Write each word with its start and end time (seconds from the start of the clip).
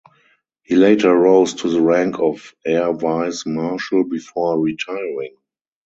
He 0.63 0.77
later 0.77 1.13
rose 1.13 1.53
to 1.53 1.69
the 1.69 1.79
rank 1.79 2.17
of 2.17 2.55
Air 2.65 2.91
Vice 2.91 3.45
Marshal 3.45 4.03
before 4.03 4.59
retiring. 4.59 5.35